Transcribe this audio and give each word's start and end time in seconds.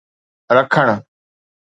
رکڻ 0.57 0.87